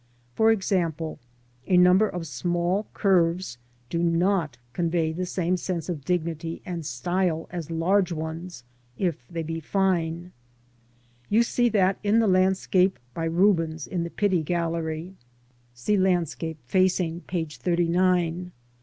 [0.33, 1.19] For example,
[1.67, 3.59] a number of small curves
[3.91, 8.63] do not convey the same sense of dignity and style as large ones
[8.97, 10.31] if they be fine.
[11.29, 15.13] You see that in the landscape by Rubens in the Pitti Gallery
[15.75, 16.77] (see illustration 38 LANDSCAPE PAINTING
[17.09, 17.21] IN OIL COLOUR.
[17.21, 17.63] facing p.
[17.85, 18.51] 39).